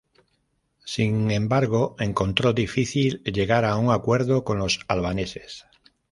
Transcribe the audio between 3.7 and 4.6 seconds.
un acuerdo con